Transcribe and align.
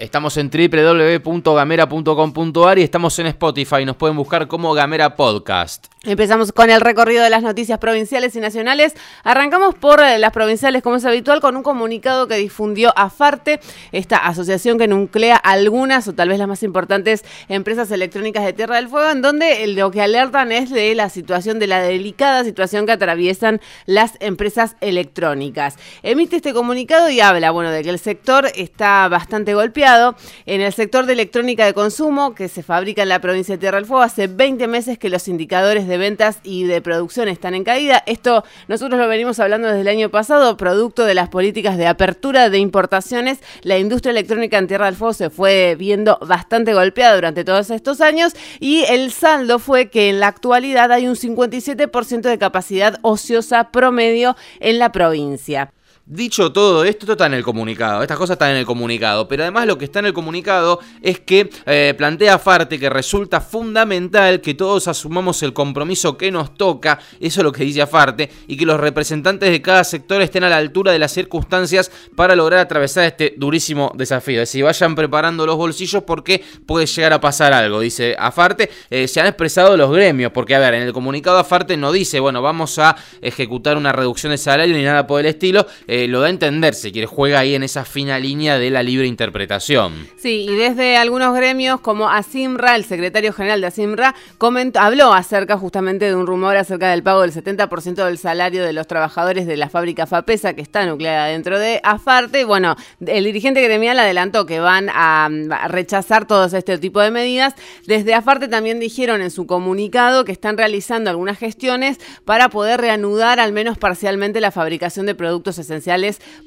Estamos 0.00 0.36
en 0.36 0.50
www.gamera.com.ar 0.50 2.78
y 2.78 2.82
estamos 2.82 3.18
en 3.18 3.26
Spotify. 3.26 3.84
Nos 3.84 3.96
pueden 3.96 4.16
buscar 4.16 4.48
como 4.48 4.72
Gamera 4.72 5.16
Podcast. 5.16 5.86
Empezamos 6.04 6.50
con 6.52 6.70
el 6.70 6.80
recorrido 6.80 7.22
de 7.22 7.28
las 7.28 7.42
noticias 7.42 7.78
provinciales 7.78 8.34
y 8.34 8.40
nacionales. 8.40 8.94
Arrancamos 9.22 9.74
por 9.74 10.00
eh, 10.00 10.18
las 10.18 10.32
provinciales, 10.32 10.82
como 10.82 10.96
es 10.96 11.04
habitual, 11.04 11.42
con 11.42 11.58
un 11.58 11.62
comunicado 11.62 12.26
que 12.26 12.36
difundió 12.36 12.90
AFARTE, 12.96 13.60
esta 13.92 14.16
asociación 14.16 14.78
que 14.78 14.88
nuclea 14.88 15.36
algunas 15.36 16.08
o 16.08 16.14
tal 16.14 16.30
vez 16.30 16.38
las 16.38 16.48
más 16.48 16.62
importantes 16.62 17.22
empresas 17.50 17.90
electrónicas 17.90 18.46
de 18.46 18.54
Tierra 18.54 18.76
del 18.76 18.88
Fuego, 18.88 19.10
en 19.10 19.20
donde 19.20 19.66
lo 19.66 19.90
que 19.90 20.00
alertan 20.00 20.52
es 20.52 20.70
de 20.70 20.94
la 20.94 21.10
situación, 21.10 21.58
de 21.58 21.66
la 21.66 21.82
delicada 21.82 22.44
situación 22.44 22.86
que 22.86 22.92
atraviesan 22.92 23.60
las 23.84 24.14
empresas 24.20 24.76
electrónicas. 24.80 25.76
Emite 26.02 26.36
este 26.36 26.54
comunicado 26.54 27.10
y 27.10 27.20
habla, 27.20 27.50
bueno, 27.50 27.70
de 27.70 27.82
que 27.82 27.90
el 27.90 27.98
sector 27.98 28.46
está 28.54 29.06
bastante 29.08 29.52
golpeado. 29.52 30.16
En 30.46 30.62
el 30.62 30.72
sector 30.72 31.04
de 31.04 31.12
electrónica 31.12 31.66
de 31.66 31.74
consumo, 31.74 32.34
que 32.34 32.48
se 32.48 32.62
fabrica 32.62 33.02
en 33.02 33.10
la 33.10 33.20
provincia 33.20 33.56
de 33.56 33.58
Tierra 33.58 33.76
del 33.76 33.84
Fuego, 33.84 34.02
hace 34.02 34.28
20 34.28 34.66
meses 34.66 34.96
que 34.96 35.10
los 35.10 35.28
indicadores 35.28 35.89
de 35.90 35.98
ventas 35.98 36.40
y 36.42 36.64
de 36.64 36.80
producción 36.80 37.28
están 37.28 37.54
en 37.54 37.64
caída. 37.64 38.02
Esto 38.06 38.44
nosotros 38.68 38.98
lo 38.98 39.06
venimos 39.08 39.38
hablando 39.40 39.68
desde 39.68 39.82
el 39.82 39.88
año 39.88 40.08
pasado, 40.08 40.56
producto 40.56 41.04
de 41.04 41.14
las 41.14 41.28
políticas 41.28 41.76
de 41.76 41.86
apertura 41.86 42.48
de 42.48 42.58
importaciones. 42.58 43.40
La 43.62 43.76
industria 43.76 44.12
electrónica 44.12 44.56
en 44.56 44.68
Tierra 44.68 44.86
del 44.86 44.96
Fuego 44.96 45.12
se 45.12 45.28
fue 45.28 45.76
viendo 45.78 46.18
bastante 46.22 46.72
golpeada 46.72 47.14
durante 47.14 47.44
todos 47.44 47.70
estos 47.70 48.00
años 48.00 48.32
y 48.58 48.84
el 48.84 49.12
saldo 49.12 49.58
fue 49.58 49.90
que 49.90 50.08
en 50.08 50.20
la 50.20 50.28
actualidad 50.28 50.92
hay 50.92 51.06
un 51.06 51.16
57% 51.16 52.22
de 52.22 52.38
capacidad 52.38 52.98
ociosa 53.02 53.70
promedio 53.70 54.36
en 54.60 54.78
la 54.78 54.92
provincia. 54.92 55.72
Dicho 56.12 56.50
todo 56.50 56.82
esto, 56.82 57.04
esto 57.04 57.12
está 57.12 57.26
en 57.26 57.34
el 57.34 57.44
comunicado, 57.44 58.02
estas 58.02 58.18
cosas 58.18 58.34
están 58.34 58.50
en 58.50 58.56
el 58.56 58.66
comunicado, 58.66 59.28
pero 59.28 59.44
además 59.44 59.68
lo 59.68 59.78
que 59.78 59.84
está 59.84 60.00
en 60.00 60.06
el 60.06 60.12
comunicado 60.12 60.80
es 61.00 61.20
que 61.20 61.48
eh, 61.66 61.94
plantea 61.96 62.40
Farte 62.40 62.80
que 62.80 62.90
resulta 62.90 63.40
fundamental 63.40 64.40
que 64.40 64.54
todos 64.54 64.88
asumamos 64.88 65.40
el 65.44 65.52
compromiso 65.52 66.16
que 66.16 66.32
nos 66.32 66.56
toca, 66.56 66.98
eso 67.20 67.40
es 67.40 67.44
lo 67.44 67.52
que 67.52 67.62
dice 67.62 67.80
Afarte, 67.80 68.28
y 68.48 68.56
que 68.56 68.66
los 68.66 68.80
representantes 68.80 69.52
de 69.52 69.62
cada 69.62 69.84
sector 69.84 70.20
estén 70.20 70.42
a 70.42 70.48
la 70.48 70.56
altura 70.56 70.90
de 70.90 70.98
las 70.98 71.12
circunstancias 71.12 71.92
para 72.16 72.34
lograr 72.34 72.58
atravesar 72.58 73.04
este 73.04 73.34
durísimo 73.36 73.92
desafío. 73.94 74.42
Es 74.42 74.48
decir, 74.48 74.64
vayan 74.64 74.96
preparando 74.96 75.46
los 75.46 75.54
bolsillos 75.54 76.02
porque 76.02 76.42
puede 76.66 76.86
llegar 76.86 77.12
a 77.12 77.20
pasar 77.20 77.52
algo, 77.52 77.78
dice 77.78 78.16
Afarte. 78.18 78.68
Eh, 78.90 79.06
se 79.06 79.20
han 79.20 79.28
expresado 79.28 79.76
los 79.76 79.92
gremios, 79.92 80.32
porque 80.32 80.56
a 80.56 80.58
ver, 80.58 80.74
en 80.74 80.82
el 80.82 80.92
comunicado 80.92 81.38
Afarte 81.38 81.76
no 81.76 81.92
dice, 81.92 82.18
bueno, 82.18 82.42
vamos 82.42 82.80
a 82.80 82.96
ejecutar 83.22 83.76
una 83.76 83.92
reducción 83.92 84.32
de 84.32 84.38
salario 84.38 84.76
ni 84.76 84.82
nada 84.82 85.06
por 85.06 85.20
el 85.20 85.26
estilo. 85.26 85.68
Eh, 85.86 85.99
lo 86.08 86.20
da 86.20 86.28
a 86.28 86.30
entender, 86.30 86.74
si 86.74 86.92
quiere, 86.92 87.06
juega 87.06 87.40
ahí 87.40 87.54
en 87.54 87.62
esa 87.62 87.84
fina 87.84 88.18
línea 88.18 88.58
de 88.58 88.70
la 88.70 88.82
libre 88.82 89.06
interpretación. 89.06 90.08
Sí, 90.16 90.46
y 90.48 90.54
desde 90.54 90.96
algunos 90.96 91.34
gremios 91.34 91.80
como 91.80 92.08
Asimra, 92.08 92.76
el 92.76 92.84
secretario 92.84 93.32
general 93.32 93.60
de 93.60 93.66
Asimra, 93.66 94.14
comentó, 94.38 94.80
habló 94.80 95.12
acerca 95.12 95.58
justamente 95.58 96.06
de 96.06 96.14
un 96.14 96.26
rumor 96.26 96.56
acerca 96.56 96.90
del 96.90 97.02
pago 97.02 97.22
del 97.22 97.32
70% 97.32 98.04
del 98.04 98.18
salario 98.18 98.64
de 98.64 98.72
los 98.72 98.86
trabajadores 98.86 99.46
de 99.46 99.56
la 99.56 99.68
fábrica 99.68 100.06
FAPESA 100.06 100.54
que 100.54 100.62
está 100.62 100.86
nucleada 100.86 101.26
dentro 101.26 101.58
de 101.58 101.80
AFARTE. 101.82 102.44
Bueno, 102.44 102.76
el 103.04 103.24
dirigente 103.24 103.62
gremial 103.62 103.98
adelantó 103.98 104.46
que 104.46 104.60
van 104.60 104.88
a, 104.90 105.26
a 105.26 105.68
rechazar 105.68 106.26
todos 106.26 106.52
este 106.52 106.78
tipo 106.78 107.00
de 107.00 107.10
medidas. 107.10 107.54
Desde 107.86 108.14
AFARTE 108.14 108.48
también 108.48 108.80
dijeron 108.80 109.22
en 109.22 109.30
su 109.30 109.46
comunicado 109.46 110.24
que 110.24 110.32
están 110.32 110.56
realizando 110.56 111.10
algunas 111.10 111.38
gestiones 111.38 111.98
para 112.24 112.48
poder 112.48 112.80
reanudar 112.80 113.40
al 113.40 113.52
menos 113.52 113.76
parcialmente 113.76 114.40
la 114.40 114.50
fabricación 114.50 115.06
de 115.06 115.14
productos 115.14 115.58
esenciales 115.58 115.79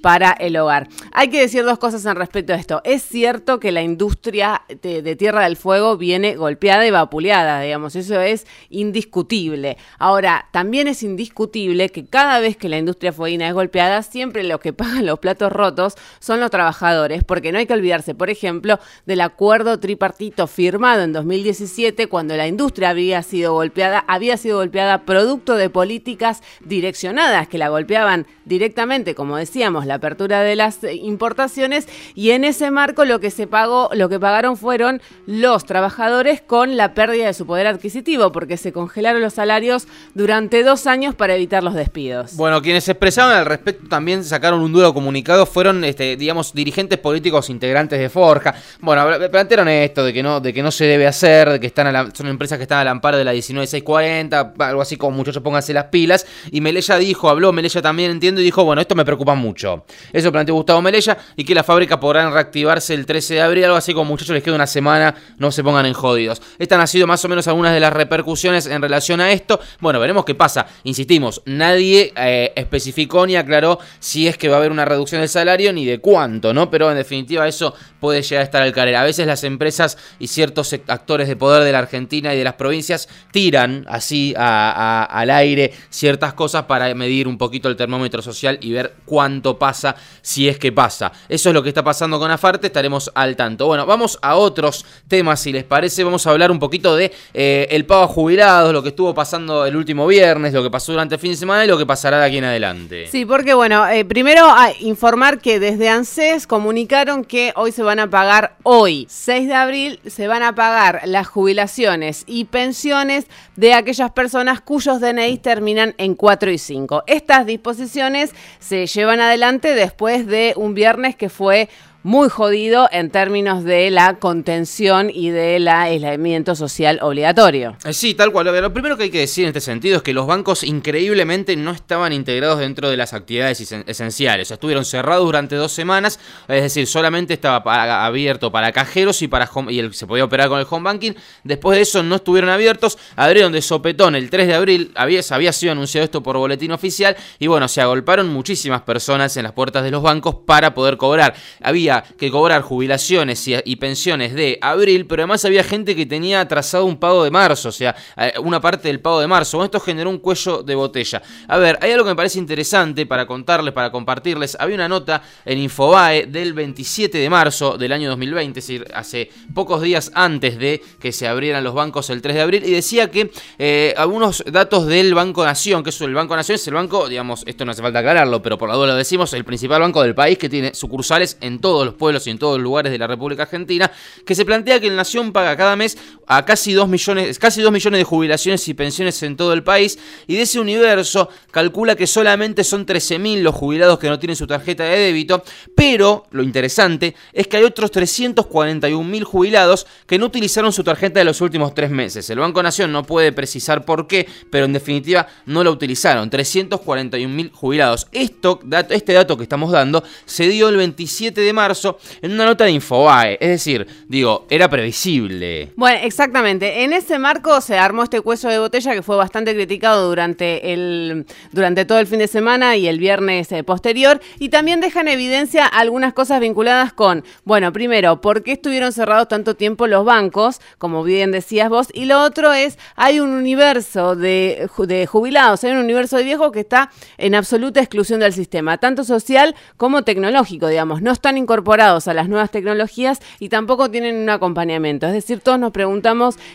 para 0.01 0.31
el 0.31 0.57
hogar. 0.57 0.87
Hay 1.11 1.29
que 1.29 1.39
decir 1.39 1.63
dos 1.63 1.79
cosas 1.79 2.05
en 2.05 2.15
respecto 2.15 2.53
a 2.53 2.55
esto. 2.55 2.81
Es 2.83 3.03
cierto 3.03 3.59
que 3.59 3.71
la 3.71 3.81
industria 3.81 4.61
de, 4.81 5.15
Tierra 5.15 5.43
del 5.43 5.57
Fuego 5.57 5.97
viene 5.97 6.35
golpeada 6.35 6.85
y 6.85 6.91
vapuleada, 6.91 7.61
digamos, 7.61 7.95
eso 7.95 8.19
es 8.19 8.45
indiscutible. 8.69 9.77
Ahora, 9.99 10.47
también 10.51 10.87
es 10.87 11.03
indiscutible 11.03 11.89
que 11.89 12.05
cada 12.05 12.39
vez 12.39 12.57
que 12.57 12.69
la 12.69 12.77
industria 12.77 13.13
fueguina 13.13 13.47
es 13.47 13.53
golpeada, 13.53 14.03
siempre 14.03 14.43
los 14.43 14.59
que 14.59 14.73
pagan 14.73 15.05
los 15.05 15.19
platos 15.19 15.51
rotos 15.51 15.95
son 16.19 16.39
los 16.39 16.51
trabajadores, 16.51 17.23
porque 17.23 17.51
no 17.51 17.59
hay 17.59 17.65
que 17.65 17.73
olvidarse, 17.73 18.15
por 18.15 18.29
ejemplo, 18.29 18.79
del 19.05 19.21
acuerdo 19.21 19.79
tripartito 19.79 20.47
firmado 20.47 21.03
en 21.03 21.13
2017 21.13 22.07
cuando 22.07 22.35
la 22.35 22.47
industria 22.47 22.89
había 22.89 23.21
sido 23.23 23.53
golpeada, 23.53 24.03
había 24.07 24.37
sido 24.37 24.57
golpeada 24.57 25.05
producto 25.05 25.55
de 25.55 25.69
políticas 25.69 26.41
direccionadas 26.61 27.47
que 27.47 27.57
la 27.57 27.69
golpeaban 27.69 28.27
directamente 28.45 29.15
como 29.23 29.37
decíamos, 29.37 29.85
la 29.85 29.93
apertura 29.93 30.41
de 30.41 30.57
las 30.57 30.83
eh, 30.83 30.95
importaciones 30.95 31.87
y 32.13 32.31
en 32.31 32.43
ese 32.43 32.71
marco 32.71 33.05
lo 33.05 33.21
que 33.21 33.31
se 33.31 33.47
pagó, 33.47 33.89
lo 33.93 34.09
que 34.09 34.19
pagaron 34.19 34.57
fueron 34.57 35.01
los 35.25 35.63
trabajadores 35.63 36.41
con 36.41 36.75
la 36.75 36.93
pérdida 36.93 37.27
de 37.27 37.33
su 37.33 37.45
poder 37.45 37.67
adquisitivo, 37.67 38.33
porque 38.33 38.57
se 38.57 38.73
congelaron 38.73 39.21
los 39.21 39.35
salarios 39.35 39.87
durante 40.13 40.61
dos 40.61 40.87
años 40.87 41.15
para 41.15 41.35
evitar 41.35 41.63
los 41.63 41.73
despidos. 41.73 42.35
Bueno, 42.35 42.61
quienes 42.61 42.89
expresaron 42.89 43.33
al 43.33 43.45
respecto 43.45 43.87
también 43.87 44.25
sacaron 44.25 44.59
un 44.59 44.73
duro 44.73 44.93
comunicado, 44.93 45.45
fueron, 45.45 45.85
este, 45.85 46.17
digamos, 46.17 46.53
dirigentes 46.53 46.99
políticos 46.99 47.49
integrantes 47.49 47.97
de 47.99 48.09
Forja. 48.09 48.53
Bueno, 48.81 49.05
plantearon 49.31 49.69
esto 49.69 50.03
de 50.03 50.11
que 50.11 50.21
no, 50.21 50.41
de 50.41 50.51
que 50.51 50.61
no 50.61 50.69
se 50.69 50.83
debe 50.83 51.07
hacer, 51.07 51.49
de 51.49 51.59
que 51.61 51.67
están 51.67 52.11
son 52.13 52.27
empresas 52.27 52.57
que 52.57 52.63
están 52.63 52.79
al 52.79 52.89
amparo 52.89 53.17
de 53.17 53.23
la 53.23 53.31
19640, 53.31 54.53
algo 54.59 54.81
así 54.81 54.97
como 54.97 55.15
muchachos 55.15 55.41
pónganse 55.41 55.71
las 55.71 55.85
pilas. 55.85 56.25
Y 56.51 56.59
Melella 56.59 56.97
dijo, 56.97 57.29
habló, 57.29 57.53
Melella 57.53 57.81
también 57.81 58.11
entiendo, 58.11 58.41
y 58.41 58.43
dijo, 58.43 58.65
bueno, 58.65 58.81
esto 58.81 58.95
me 58.95 59.05
preocupa 59.05 59.12
mucho. 59.35 59.85
Eso 60.11 60.31
planteó 60.31 60.55
Gustavo 60.55 60.81
Melella 60.81 61.17
y 61.35 61.43
que 61.43 61.55
la 61.55 61.63
fábrica 61.63 61.99
podrán 61.99 62.33
reactivarse 62.33 62.93
el 62.93 63.05
13 63.05 63.35
de 63.35 63.41
abril, 63.41 63.65
algo 63.65 63.77
así 63.77 63.93
como 63.93 64.05
muchachos 64.05 64.33
les 64.33 64.43
queda 64.43 64.55
una 64.55 64.67
semana, 64.67 65.15
no 65.37 65.51
se 65.51 65.63
pongan 65.63 65.85
en 65.85 65.93
jodidos. 65.93 66.41
Estas 66.59 66.79
han 66.79 66.87
sido 66.87 67.07
más 67.07 67.23
o 67.25 67.29
menos 67.29 67.47
algunas 67.47 67.73
de 67.73 67.79
las 67.79 67.93
repercusiones 67.93 68.67
en 68.67 68.81
relación 68.81 69.21
a 69.21 69.31
esto. 69.31 69.59
Bueno, 69.79 69.99
veremos 69.99 70.25
qué 70.25 70.35
pasa. 70.35 70.65
Insistimos, 70.83 71.41
nadie 71.45 72.13
eh, 72.15 72.51
especificó 72.55 73.25
ni 73.25 73.35
aclaró 73.35 73.79
si 73.99 74.27
es 74.27 74.37
que 74.37 74.49
va 74.49 74.55
a 74.55 74.57
haber 74.59 74.71
una 74.71 74.85
reducción 74.85 75.21
del 75.21 75.29
salario 75.29 75.71
ni 75.73 75.85
de 75.85 75.99
cuánto, 75.99 76.53
¿no? 76.53 76.69
Pero 76.69 76.89
en 76.91 76.97
definitiva 76.97 77.47
eso 77.47 77.73
puede 78.03 78.21
llegar 78.21 78.41
a 78.41 78.43
estar 78.43 78.61
al 78.61 78.73
caer. 78.73 78.97
A 78.97 79.03
veces 79.03 79.25
las 79.25 79.45
empresas 79.45 79.97
y 80.19 80.27
ciertos 80.27 80.73
actores 80.87 81.29
de 81.29 81.37
poder 81.37 81.63
de 81.63 81.71
la 81.71 81.79
Argentina 81.79 82.33
y 82.33 82.37
de 82.37 82.43
las 82.43 82.55
provincias 82.55 83.07
tiran 83.31 83.85
así 83.87 84.33
al 84.37 85.29
aire 85.29 85.71
ciertas 85.89 86.33
cosas 86.33 86.63
para 86.63 86.93
medir 86.95 87.29
un 87.29 87.37
poquito 87.37 87.69
el 87.69 87.77
termómetro 87.77 88.21
social 88.21 88.57
y 88.59 88.73
ver 88.73 88.95
cuánto 89.05 89.57
pasa 89.57 89.95
si 90.21 90.49
es 90.49 90.59
que 90.59 90.73
pasa. 90.73 91.13
Eso 91.29 91.47
es 91.49 91.55
lo 91.55 91.63
que 91.63 91.69
está 91.69 91.81
pasando 91.81 92.19
con 92.19 92.29
Afarte, 92.29 92.67
estaremos 92.67 93.09
al 93.15 93.37
tanto. 93.37 93.67
Bueno, 93.67 93.85
vamos 93.85 94.19
a 94.21 94.35
otros 94.35 94.85
temas, 95.07 95.39
si 95.39 95.53
les 95.53 95.63
parece. 95.63 96.03
Vamos 96.03 96.27
a 96.27 96.31
hablar 96.31 96.51
un 96.51 96.59
poquito 96.59 96.97
de 96.97 97.09
eh, 97.33 97.67
el 97.71 97.85
pago 97.85 98.03
a 98.03 98.07
jubilados, 98.07 98.73
lo 98.73 98.83
que 98.83 98.89
estuvo 98.89 99.13
pasando 99.13 99.65
el 99.65 99.77
último 99.77 100.05
viernes, 100.07 100.53
lo 100.53 100.61
que 100.61 100.69
pasó 100.69 100.91
durante 100.91 101.15
el 101.15 101.21
fin 101.21 101.31
de 101.31 101.37
semana 101.37 101.63
y 101.63 101.69
lo 101.69 101.77
que 101.77 101.85
pasará 101.85 102.19
de 102.19 102.25
aquí 102.25 102.39
en 102.39 102.43
adelante. 102.43 103.07
Sí, 103.07 103.25
porque 103.25 103.53
bueno, 103.53 103.87
eh, 103.87 104.03
primero 104.03 104.45
a 104.49 104.73
informar 104.81 105.39
que 105.39 105.61
desde 105.61 105.87
ANSES 105.87 106.47
comunicaron 106.47 107.23
que 107.23 107.53
hoy 107.55 107.71
se 107.71 107.81
van 107.81 107.92
a 107.99 108.09
pagar, 108.09 108.55
hoy, 108.63 109.05
6 109.09 109.47
de 109.47 109.53
abril, 109.53 109.99
se 110.05 110.27
van 110.27 110.43
a 110.43 110.55
pagar 110.55 111.01
las 111.05 111.27
jubilaciones 111.27 112.23
y 112.27 112.45
pensiones 112.45 113.25
de 113.55 113.73
aquellas 113.73 114.11
personas 114.11 114.61
cuyos 114.61 114.99
DNI 114.99 115.37
terminan 115.37 115.95
en 115.97 116.15
4 116.15 116.51
y 116.51 116.57
5. 116.57 117.03
Estas 117.07 117.45
disposiciones 117.45 118.31
se 118.59 118.87
llevan 118.87 119.19
adelante 119.19 119.75
después 119.75 120.27
de 120.27 120.53
un 120.55 120.73
viernes 120.73 121.15
que 121.15 121.29
fue 121.29 121.69
muy 122.03 122.29
jodido 122.29 122.89
en 122.91 123.09
términos 123.09 123.63
de 123.63 123.89
la 123.89 124.15
contención 124.15 125.09
y 125.09 125.29
del 125.29 125.67
aislamiento 125.67 126.53
social 126.53 126.99
obligatorio. 127.01 127.77
Eh, 127.85 127.93
sí, 127.93 128.13
tal 128.13 128.31
cual. 128.31 128.43
Lo 128.43 128.73
primero 128.73 128.97
que 128.97 129.03
hay 129.03 129.09
que 129.09 129.19
decir 129.19 129.45
en 129.45 129.49
este 129.49 129.61
sentido 129.61 129.97
es 129.97 130.03
que 130.03 130.13
los 130.13 130.27
bancos 130.27 130.63
increíblemente 130.63 131.55
no 131.55 131.71
estaban 131.71 132.11
integrados 132.11 132.59
dentro 132.59 132.89
de 132.89 132.97
las 132.97 133.13
actividades 133.13 133.61
esenciales. 133.87 134.51
Estuvieron 134.51 134.83
cerrados 134.83 135.25
durante 135.25 135.55
dos 135.55 135.71
semanas, 135.71 136.19
es 136.49 136.63
decir, 136.63 136.87
solamente 136.87 137.33
estaba 137.33 138.05
abierto 138.05 138.51
para 138.51 138.73
cajeros 138.73 139.21
y 139.21 139.29
para 139.29 139.49
y 139.69 139.93
se 139.93 140.05
podía 140.05 140.25
operar 140.25 140.49
con 140.49 140.59
el 140.59 140.67
home 140.69 140.83
banking. 140.83 141.13
Después 141.43 141.77
de 141.77 141.83
eso 141.83 142.03
no 142.03 142.15
estuvieron 142.15 142.49
abiertos, 142.49 142.97
abrieron 143.15 143.53
de 143.53 143.61
sopetón 143.61 144.15
el 144.15 144.29
3 144.29 144.47
de 144.47 144.53
abril, 144.53 144.91
había, 144.95 145.21
había 145.29 145.53
sido 145.53 145.71
anunciado 145.71 146.03
esto 146.03 146.21
por 146.21 146.37
boletín 146.37 146.71
oficial 146.71 147.15
y 147.39 147.47
bueno, 147.47 147.69
se 147.69 147.79
agolparon 147.79 148.27
muchísimas 148.27 148.81
personas 148.81 149.37
en 149.37 149.43
las 149.43 149.53
puertas 149.53 149.83
de 149.83 149.91
los 149.91 150.03
bancos 150.03 150.35
para 150.45 150.73
poder 150.73 150.97
cobrar. 150.97 151.33
Había 151.61 151.92
que 152.01 152.31
cobrar 152.31 152.61
jubilaciones 152.61 153.47
y, 153.47 153.75
pensiones 153.75 154.33
de 154.33 154.57
abril, 154.61 155.05
pero 155.05 155.23
además 155.23 155.43
había 155.45 155.63
gente 155.63 155.95
que 155.95 156.05
tenía 156.05 156.41
atrasado 156.41 156.85
un 156.85 156.97
pago 156.97 157.23
de 157.23 157.31
marzo, 157.31 157.69
o 157.69 157.71
sea, 157.71 157.95
eh, 158.17 158.33
una 158.41 158.61
parte 158.61 158.87
del 158.87 158.99
pago 158.99 159.19
de 159.19 159.27
marzo. 159.27 159.63
esto 159.63 159.79
generó 159.79 160.09
un 160.09 160.19
cuello 160.19 160.63
de 160.63 160.75
botella. 160.75 161.21
A 161.47 161.57
ver, 161.57 161.77
hay 161.81 161.91
algo 161.91 162.05
que 162.05 162.11
me 162.11 162.15
parece 162.15 162.39
interesante 162.39 163.05
para 163.05 163.25
contarles, 163.25 163.73
para 163.73 163.91
compartirles. 163.91 164.55
Había 164.59 164.75
una 164.75 164.87
nota 164.87 165.21
en 165.45 165.59
Infobae 165.59 166.27
del 166.27 166.53
27 166.53 167.17
de 167.17 167.29
marzo 167.29 167.77
del 167.77 167.91
año 167.91 168.09
2020, 168.09 168.59
es 168.59 168.67
decir, 168.67 168.87
hace 168.93 169.29
pocos 169.53 169.81
días 169.81 170.11
antes 170.13 170.57
de 170.57 170.81
que 170.99 171.11
se 171.11 171.27
abrieran 171.27 171.63
los 171.63 171.73
bancos 171.73 172.09
el 172.09 172.21
3 172.21 172.35
de 172.35 172.41
abril, 172.41 172.63
y 172.65 172.71
decía 172.71 173.11
que 173.11 173.31
eh, 173.57 173.93
algunos 173.97 174.43
datos 174.45 174.87
del 174.87 175.13
Banco 175.13 175.43
Nación, 175.43 175.83
que 175.83 175.89
es 175.89 176.01
el 176.01 176.13
Banco 176.13 176.35
Nación, 176.35 176.55
es 176.55 176.67
el 176.67 176.73
banco, 176.73 177.09
digamos, 177.09 177.43
esto 177.45 177.65
no 177.65 177.71
hace 177.71 177.81
falta 177.81 177.99
aclararlo, 177.99 178.41
pero 178.41 178.57
por 178.57 178.69
la 178.69 178.75
duda 178.75 178.87
lo 178.87 178.95
decimos, 178.95 179.33
el 179.33 179.43
principal 179.43 179.81
banco 179.81 180.01
del 180.01 180.15
país 180.15 180.37
que 180.37 180.49
tiene 180.49 180.73
sucursales 180.73 181.37
en 181.41 181.59
los 181.85 181.95
pueblos 181.95 182.25
y 182.27 182.29
en 182.29 182.39
todos 182.39 182.57
los 182.57 182.63
lugares 182.63 182.91
de 182.91 182.97
la 182.97 183.07
República 183.07 183.43
Argentina, 183.43 183.91
que 184.25 184.35
se 184.35 184.45
plantea 184.45 184.79
que 184.79 184.87
el 184.87 184.95
Nación 184.95 185.31
paga 185.31 185.55
cada 185.57 185.75
mes 185.75 185.97
a 186.27 186.45
casi 186.45 186.73
2 186.73 186.87
millones, 186.87 187.39
casi 187.39 187.61
2 187.61 187.71
millones 187.71 187.99
de 187.99 188.03
jubilaciones 188.03 188.67
y 188.67 188.73
pensiones 188.73 189.21
en 189.23 189.35
todo 189.35 189.53
el 189.53 189.63
país, 189.63 189.97
y 190.27 190.35
de 190.35 190.43
ese 190.43 190.59
universo 190.59 191.29
calcula 191.51 191.95
que 191.95 192.07
solamente 192.07 192.63
son 192.63 192.85
13.000 192.85 193.41
los 193.41 193.55
jubilados 193.55 193.99
que 193.99 194.09
no 194.09 194.19
tienen 194.19 194.35
su 194.35 194.47
tarjeta 194.47 194.83
de 194.83 194.97
débito, 194.97 195.43
pero 195.75 196.25
lo 196.31 196.43
interesante 196.43 197.15
es 197.31 197.47
que 197.47 197.57
hay 197.57 197.63
otros 197.63 197.91
341.000 197.91 199.23
jubilados 199.23 199.87
que 200.05 200.17
no 200.17 200.25
utilizaron 200.25 200.71
su 200.71 200.83
tarjeta 200.83 201.19
de 201.19 201.25
los 201.25 201.41
últimos 201.41 201.73
tres 201.73 201.89
meses. 201.89 202.29
El 202.29 202.39
Banco 202.39 202.61
Nación 202.63 202.91
no 202.91 203.03
puede 203.03 203.31
precisar 203.31 203.85
por 203.85 204.07
qué, 204.07 204.27
pero 204.49 204.65
en 204.65 204.73
definitiva 204.73 205.27
no 205.45 205.63
la 205.63 205.71
utilizaron. 205.71 206.29
341.000 206.29 207.51
jubilados. 207.51 208.07
Esto, 208.11 208.59
este 208.89 209.13
dato 209.13 209.37
que 209.37 209.43
estamos 209.43 209.71
dando 209.71 210.03
se 210.25 210.47
dio 210.47 210.69
el 210.69 210.77
27 210.77 211.41
de 211.41 211.53
marzo 211.53 211.97
en 212.21 212.31
una 212.31 212.45
nota 212.45 212.65
de 212.65 212.71
Infobae. 212.71 213.37
Es 213.39 213.49
decir, 213.49 213.85
digo, 214.07 214.47
era 214.49 214.69
previsible. 214.69 215.71
Bueno, 215.75 215.99
exactamente. 216.13 216.83
En 216.83 216.93
ese 216.93 217.17
marco 217.17 217.59
se 217.59 217.75
armó 217.75 218.03
este 218.03 218.21
cuello 218.21 218.47
de 218.47 218.59
botella 218.59 218.93
que 218.93 219.01
fue 219.01 219.15
bastante 219.15 219.55
criticado 219.55 220.07
durante, 220.07 220.71
el, 220.71 221.25
durante 221.51 221.85
todo 221.85 221.97
el 221.97 222.05
fin 222.05 222.19
de 222.19 222.27
semana 222.27 222.75
y 222.77 222.87
el 222.87 222.99
viernes 222.99 223.51
eh, 223.51 223.63
posterior. 223.63 224.21
Y 224.37 224.49
también 224.49 224.79
deja 224.79 225.01
en 225.01 225.07
evidencia 225.07 225.65
algunas 225.65 226.13
cosas 226.13 226.39
vinculadas 226.39 226.93
con, 226.93 227.23
bueno, 227.45 227.73
primero, 227.73 228.21
¿por 228.21 228.43
qué 228.43 228.51
estuvieron 228.51 228.91
cerrados 228.91 229.27
tanto 229.27 229.55
tiempo 229.55 229.87
los 229.87 230.05
bancos? 230.05 230.61
Como 230.77 231.03
bien 231.03 231.31
decías 231.31 231.67
vos. 231.69 231.87
Y 231.93 232.05
lo 232.05 232.21
otro 232.21 232.53
es, 232.53 232.77
hay 232.95 233.19
un 233.19 233.31
universo 233.31 234.15
de, 234.15 234.69
de 234.77 235.07
jubilados, 235.07 235.63
hay 235.63 235.71
un 235.71 235.79
universo 235.79 236.17
de 236.17 236.25
viejos 236.25 236.51
que 236.51 236.59
está 236.59 236.91
en 237.17 237.33
absoluta 237.33 237.79
exclusión 237.79 238.19
del 238.19 238.33
sistema, 238.33 238.77
tanto 238.77 239.03
social 239.03 239.55
como 239.77 240.03
tecnológico, 240.03 240.67
digamos. 240.67 241.01
No 241.01 241.11
están 241.11 241.39
incorporados 241.39 242.07
a 242.07 242.13
las 242.13 242.29
nuevas 242.29 242.51
tecnologías 242.51 243.19
y 243.39 243.49
tampoco 243.49 243.89
tienen 243.89 244.15
un 244.17 244.29
acompañamiento. 244.29 245.07
Es 245.07 245.13
decir, 245.13 245.39
todos 245.39 245.57
nos 245.57 245.71
preguntamos 245.71 246.02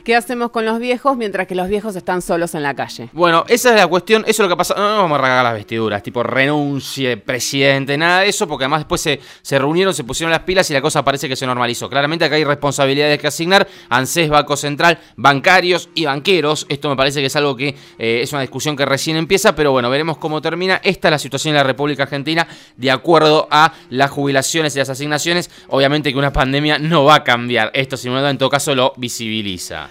qué 0.04 0.14
hacemos 0.14 0.50
con 0.50 0.64
los 0.64 0.78
viejos 0.78 1.16
mientras 1.16 1.46
que 1.46 1.54
los 1.54 1.68
viejos 1.68 1.96
están 1.96 2.22
solos 2.22 2.54
en 2.54 2.62
la 2.62 2.74
calle. 2.74 3.08
Bueno, 3.12 3.44
esa 3.48 3.70
es 3.70 3.76
la 3.76 3.86
cuestión, 3.86 4.22
eso 4.22 4.42
es 4.42 4.48
lo 4.48 4.48
que 4.48 4.56
pasa. 4.56 4.74
No, 4.76 4.88
no 4.88 5.02
vamos 5.02 5.18
a 5.18 5.22
regalar 5.22 5.44
las 5.44 5.54
vestiduras, 5.54 6.02
tipo 6.02 6.22
renuncie, 6.22 7.16
presidente, 7.16 7.96
nada 7.96 8.20
de 8.20 8.28
eso, 8.28 8.46
porque 8.46 8.64
además 8.64 8.80
después 8.80 9.00
se, 9.00 9.20
se 9.42 9.58
reunieron, 9.58 9.94
se 9.94 10.04
pusieron 10.04 10.30
las 10.30 10.40
pilas 10.40 10.70
y 10.70 10.74
la 10.74 10.80
cosa 10.80 11.02
parece 11.02 11.28
que 11.28 11.36
se 11.36 11.46
normalizó. 11.46 11.88
Claramente 11.88 12.24
acá 12.24 12.36
hay 12.36 12.44
responsabilidades 12.44 13.18
que 13.18 13.26
asignar, 13.26 13.66
ANSES, 13.88 14.28
Banco 14.28 14.56
Central, 14.56 14.98
bancarios 15.16 15.88
y 15.94 16.04
banqueros. 16.04 16.66
Esto 16.68 16.90
me 16.90 16.96
parece 16.96 17.20
que 17.20 17.26
es 17.26 17.36
algo 17.36 17.56
que 17.56 17.74
eh, 17.98 18.20
es 18.22 18.32
una 18.32 18.42
discusión 18.42 18.76
que 18.76 18.84
recién 18.84 19.16
empieza, 19.16 19.54
pero 19.54 19.72
bueno, 19.72 19.90
veremos 19.90 20.18
cómo 20.18 20.42
termina. 20.42 20.80
Esta 20.84 21.08
es 21.08 21.12
la 21.12 21.18
situación 21.18 21.54
en 21.54 21.56
la 21.56 21.64
República 21.64 22.02
Argentina 22.02 22.46
de 22.76 22.90
acuerdo 22.90 23.48
a 23.50 23.72
las 23.90 24.10
jubilaciones 24.10 24.76
y 24.76 24.78
las 24.78 24.90
asignaciones. 24.90 25.50
Obviamente 25.68 26.12
que 26.12 26.18
una 26.18 26.32
pandemia 26.32 26.78
no 26.78 27.04
va 27.04 27.16
a 27.16 27.24
cambiar 27.24 27.70
esto, 27.74 27.96
sino 27.96 28.28
en 28.28 28.38
todo 28.38 28.50
caso 28.50 28.74
lo 28.74 28.92
visibiliza. 28.96 29.37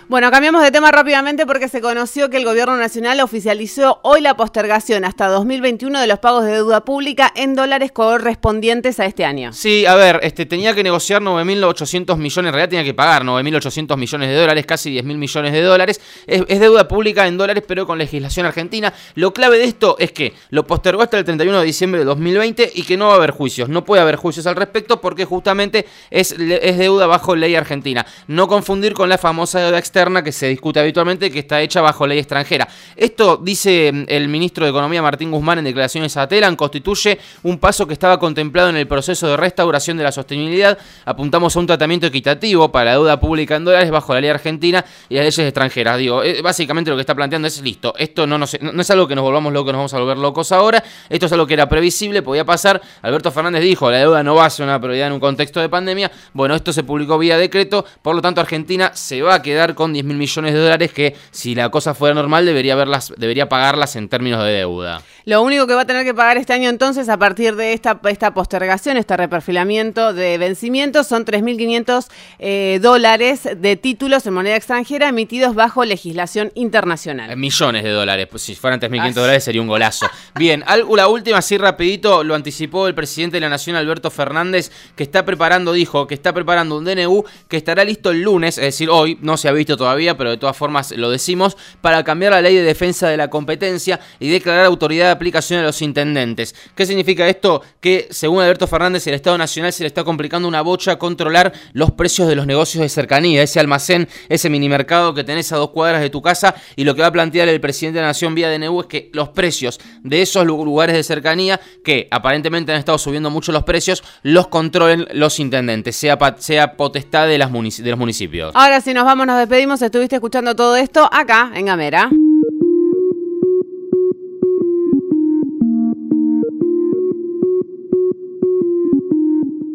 Bueno, 0.09 0.29
cambiamos 0.29 0.61
de 0.61 0.71
tema 0.71 0.91
rápidamente 0.91 1.45
porque 1.45 1.69
se 1.69 1.79
conoció 1.79 2.29
que 2.29 2.37
el 2.37 2.43
Gobierno 2.43 2.75
Nacional 2.75 3.19
oficializó 3.21 3.99
hoy 4.03 4.19
la 4.21 4.35
postergación 4.35 5.05
hasta 5.05 5.27
2021 5.27 6.01
de 6.01 6.07
los 6.07 6.19
pagos 6.19 6.43
de 6.43 6.51
deuda 6.51 6.83
pública 6.83 7.31
en 7.35 7.55
dólares 7.55 7.91
correspondientes 7.93 8.99
a 8.99 9.05
este 9.05 9.23
año. 9.23 9.53
Sí, 9.53 9.85
a 9.85 9.95
ver, 9.95 10.19
este 10.23 10.45
tenía 10.45 10.73
que 10.73 10.83
negociar 10.83 11.21
9.800 11.21 12.17
millones, 12.17 12.49
en 12.49 12.53
realidad 12.53 12.69
tenía 12.69 12.83
que 12.83 12.93
pagar 12.93 13.23
9.800 13.23 13.95
millones 13.95 14.29
de 14.29 14.35
dólares, 14.35 14.65
casi 14.65 14.93
10.000 14.93 15.03
millones 15.15 15.53
de 15.53 15.61
dólares. 15.61 16.01
Es, 16.25 16.59
deuda 16.59 16.87
pública 16.87 17.25
en 17.27 17.37
dólares, 17.37 17.63
pero 17.65 17.87
con 17.87 17.97
legislación 17.97 18.45
argentina. 18.45 18.93
Lo 19.15 19.33
clave 19.33 19.57
de 19.57 19.65
esto 19.65 19.95
es 19.99 20.11
que 20.11 20.33
lo 20.49 20.67
postergó 20.67 21.03
hasta 21.03 21.17
el 21.17 21.23
31 21.23 21.59
de 21.59 21.65
diciembre 21.65 21.99
de 21.99 22.05
2020 22.05 22.71
y 22.75 22.83
que 22.83 22.97
no 22.97 23.07
va 23.07 23.13
a 23.13 23.17
haber 23.17 23.31
juicios. 23.31 23.69
No 23.69 23.85
puede 23.85 24.01
haber 24.01 24.17
juicios 24.17 24.45
al 24.45 24.55
respecto 24.55 24.99
porque 24.99 25.23
justamente 25.23 25.85
es, 26.09 26.33
es 26.33 26.77
deuda 26.77 27.07
bajo 27.07 27.35
ley 27.35 27.55
argentina. 27.55 28.05
No 28.27 28.47
confundir 28.47 28.93
con 28.93 29.07
la 29.07 29.17
famosa 29.17 29.36
deuda 29.45 29.77
externa 29.77 30.23
que 30.23 30.31
se 30.31 30.47
discute 30.47 30.79
habitualmente, 30.79 31.31
que 31.31 31.39
está 31.39 31.61
hecha 31.61 31.81
bajo 31.81 32.07
ley 32.07 32.19
extranjera. 32.19 32.67
Esto, 32.95 33.37
dice 33.37 33.91
mm, 33.93 34.05
el 34.07 34.27
ministro 34.27 34.65
de 34.65 34.71
Economía 34.71 35.01
Martín 35.01 35.31
Guzmán 35.31 35.59
en 35.59 35.65
declaraciones 35.65 36.17
a 36.17 36.27
Telan, 36.27 36.55
constituye 36.55 37.19
un 37.43 37.57
paso 37.59 37.87
que 37.87 37.93
estaba 37.93 38.19
contemplado 38.19 38.69
en 38.69 38.77
el 38.77 38.87
proceso 38.87 39.27
de 39.27 39.37
restauración 39.37 39.97
de 39.97 40.03
la 40.03 40.11
sostenibilidad. 40.11 40.77
Apuntamos 41.05 41.55
a 41.55 41.59
un 41.59 41.67
tratamiento 41.67 42.07
equitativo 42.07 42.71
para 42.71 42.85
la 42.85 42.91
deuda 42.93 43.19
pública 43.19 43.55
en 43.55 43.65
dólares 43.65 43.91
bajo 43.91 44.13
la 44.13 44.21
ley 44.21 44.29
argentina 44.29 44.83
y 45.09 45.15
las 45.15 45.23
leyes 45.23 45.39
extranjeras. 45.39 45.97
Digo, 45.97 46.23
eh, 46.23 46.41
básicamente 46.41 46.89
lo 46.89 46.97
que 46.97 47.01
está 47.01 47.15
planteando 47.15 47.47
es 47.47 47.61
listo. 47.61 47.93
Esto 47.97 48.25
no, 48.25 48.37
no, 48.37 48.45
no 48.61 48.81
es 48.81 48.91
algo 48.91 49.07
que 49.07 49.15
nos 49.15 49.23
volvamos 49.23 49.53
locos, 49.53 49.73
nos 49.73 49.79
vamos 49.79 49.93
a 49.93 49.99
volver 49.99 50.17
locos 50.17 50.51
ahora. 50.51 50.83
Esto 51.09 51.25
es 51.27 51.31
algo 51.31 51.45
que 51.47 51.53
era 51.53 51.69
previsible, 51.69 52.21
podía 52.21 52.45
pasar. 52.45 52.81
Alberto 53.01 53.31
Fernández 53.31 53.61
dijo, 53.61 53.89
la 53.91 53.99
deuda 53.99 54.23
no 54.23 54.35
va 54.35 54.45
a 54.45 54.49
ser 54.49 54.65
una 54.65 54.79
prioridad 54.79 55.07
en 55.07 55.13
un 55.13 55.19
contexto 55.19 55.59
de 55.59 55.69
pandemia. 55.69 56.11
Bueno, 56.33 56.55
esto 56.55 56.73
se 56.73 56.83
publicó 56.83 57.17
vía 57.17 57.37
decreto, 57.37 57.85
por 58.01 58.15
lo 58.15 58.21
tanto 58.21 58.41
Argentina 58.41 58.91
se 58.93 59.21
va 59.21 59.26
a 59.35 59.41
quedar 59.41 59.75
con 59.75 59.93
10 59.93 60.05
mil 60.05 60.17
millones 60.17 60.53
de 60.53 60.59
dólares 60.59 60.91
que 60.91 61.15
si 61.31 61.55
la 61.55 61.69
cosa 61.69 61.93
fuera 61.93 62.13
normal 62.15 62.45
debería, 62.45 62.75
verlas, 62.75 63.13
debería 63.17 63.49
pagarlas 63.49 63.95
en 63.95 64.09
términos 64.09 64.43
de 64.43 64.51
deuda. 64.51 65.01
Lo 65.25 65.41
único 65.41 65.67
que 65.67 65.73
va 65.73 65.81
a 65.81 65.85
tener 65.85 66.05
que 66.05 66.13
pagar 66.13 66.37
este 66.37 66.53
año 66.53 66.69
entonces 66.69 67.09
a 67.09 67.17
partir 67.17 67.57
de 67.57 67.73
esta, 67.73 67.99
esta 68.07 68.33
postergación, 68.33 68.95
este 68.95 69.17
reperfilamiento 69.17 70.13
de 70.13 70.37
vencimientos 70.37 71.05
son 71.07 71.25
3.500 71.25 72.07
eh, 72.39 72.79
dólares 72.81 73.41
de 73.57 73.75
títulos 73.75 74.25
en 74.25 74.33
moneda 74.33 74.55
extranjera 74.55 75.09
emitidos 75.09 75.53
bajo 75.53 75.83
legislación 75.83 76.51
internacional. 76.55 77.35
Millones 77.35 77.83
de 77.83 77.89
dólares, 77.89 78.27
pues 78.31 78.43
si 78.43 78.55
fueran 78.55 78.79
3.500 78.79 79.13
dólares 79.13 79.43
sería 79.43 79.61
un 79.61 79.67
golazo. 79.67 80.07
Bien, 80.35 80.63
la 80.95 81.07
última, 81.07 81.39
así 81.39 81.57
rapidito, 81.57 82.23
lo 82.23 82.33
anticipó 82.33 82.87
el 82.87 82.95
presidente 82.95 83.37
de 83.37 83.41
la 83.41 83.49
Nación, 83.49 83.75
Alberto 83.75 84.09
Fernández, 84.09 84.71
que 84.95 85.03
está 85.03 85.25
preparando, 85.25 85.73
dijo, 85.73 86.07
que 86.07 86.13
está 86.13 86.33
preparando 86.33 86.77
un 86.77 86.85
DNU 86.85 87.25
que 87.47 87.57
estará 87.57 87.83
listo 87.83 88.11
el 88.11 88.21
lunes, 88.21 88.57
es 88.57 88.63
decir, 88.63 88.89
hoy, 88.89 89.16
no 89.21 89.37
se 89.37 89.47
ha 89.47 89.51
visto 89.51 89.77
todavía, 89.77 90.17
pero 90.17 90.31
de 90.31 90.37
todas 90.37 90.55
formas 90.55 90.91
lo 90.91 91.09
decimos, 91.09 91.57
para 91.81 92.03
cambiar 92.03 92.33
la 92.33 92.41
ley 92.41 92.55
de 92.55 92.63
defensa 92.63 93.09
de 93.09 93.17
la 93.17 93.29
competencia 93.29 93.99
y 94.19 94.29
declarar 94.29 94.65
autoridad 94.65 95.05
de 95.05 95.11
aplicación 95.11 95.59
a 95.59 95.63
los 95.63 95.81
intendentes. 95.81 96.55
¿Qué 96.75 96.85
significa 96.85 97.27
esto? 97.27 97.61
Que 97.79 98.07
según 98.11 98.41
Alberto 98.41 98.67
Fernández, 98.67 99.05
el 99.07 99.13
Estado 99.13 99.37
Nacional 99.37 99.73
se 99.73 99.83
le 99.83 99.87
está 99.87 100.03
complicando 100.03 100.47
una 100.47 100.61
bocha 100.61 100.97
controlar 100.97 101.53
los 101.73 101.91
precios 101.91 102.27
de 102.27 102.35
los 102.35 102.47
negocios 102.47 102.81
de 102.81 102.89
cercanía, 102.89 103.43
ese 103.43 103.59
almacén, 103.59 104.07
ese 104.29 104.49
mini 104.49 104.69
mercado 104.69 105.13
que 105.13 105.23
tenés 105.23 105.51
a 105.51 105.57
dos 105.57 105.71
cuadras 105.71 106.01
de 106.01 106.09
tu 106.09 106.21
casa 106.21 106.55
y 106.75 106.83
lo 106.83 106.95
que 106.95 107.01
va 107.01 107.07
a 107.07 107.11
plantear 107.11 107.47
el 107.47 107.59
presidente 107.59 107.97
de 107.97 108.01
la 108.01 108.07
Nación 108.09 108.35
vía 108.35 108.49
DNU 108.49 108.81
es 108.81 108.87
que 108.87 109.09
los 109.13 109.29
precios 109.29 109.79
de 110.03 110.21
esos 110.21 110.45
lugares 110.45 110.95
de 110.95 111.03
cercanía, 111.03 111.59
que 111.83 112.07
aparentemente 112.11 112.71
han 112.71 112.79
estado 112.79 112.97
subiendo 112.97 113.29
mucho 113.29 113.51
los 113.51 113.63
precios, 113.63 114.03
los 114.23 114.47
controlen 114.47 115.07
los 115.13 115.39
intendentes, 115.39 115.95
sea, 115.95 116.17
sea 116.37 116.75
potestad 116.75 117.27
de, 117.27 117.37
las 117.37 117.51
de 117.51 117.89
los 117.89 117.99
municipios. 117.99 118.51
Ahora 118.55 118.81
si 118.81 118.93
nos 118.93 119.06
vamos, 119.07 119.25
nos 119.25 119.37
despedimos, 119.37 119.81
estuviste 119.81 120.15
escuchando 120.17 120.53
todo 120.53 120.75
esto 120.75 121.07
acá 121.09 121.51
en 121.55 121.67
Gamera. 121.67 122.09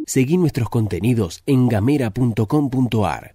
Seguí 0.07 0.37
nuestros 0.37 0.69
contenidos 0.69 1.43
en 1.47 1.67
gamera.com.ar. 1.69 3.31